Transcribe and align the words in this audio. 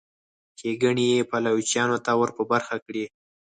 ښېګڼې 0.59 1.05
یې 1.13 1.27
پایلوچانو 1.29 1.97
ته 2.05 2.11
ور 2.19 2.29
په 2.37 2.43
برخه 2.51 2.75
کړي. 2.85 3.03